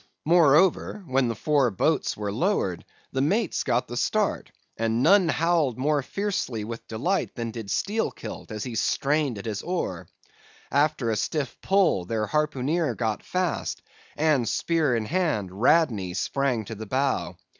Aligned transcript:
Moreover, 0.25 1.03
when 1.05 1.27
the 1.27 1.35
four 1.35 1.69
boats 1.69 2.17
were 2.17 2.31
lowered, 2.31 2.85
the 3.11 3.21
mate's 3.21 3.63
got 3.63 3.87
the 3.87 3.95
start; 3.95 4.51
and 4.75 5.03
none 5.03 5.29
howled 5.29 5.77
more 5.77 6.01
fiercely 6.01 6.63
with 6.63 6.87
delight 6.87 7.35
than 7.35 7.51
did 7.51 7.69
Steelkilt, 7.69 8.49
as 8.51 8.63
he 8.63 8.73
strained 8.73 9.37
at 9.37 9.45
his 9.45 9.61
oar. 9.61 10.07
After 10.71 11.11
a 11.11 11.15
stiff 11.15 11.55
pull, 11.61 12.05
their 12.05 12.25
harpooneer 12.25 12.95
got 12.95 13.21
fast, 13.21 13.83
and, 14.17 14.49
spear 14.49 14.95
in 14.95 15.05
hand, 15.05 15.51
Radney 15.61 16.15
sprang 16.15 16.65
to 16.65 16.73
the 16.73 16.87
bow. 16.87 17.37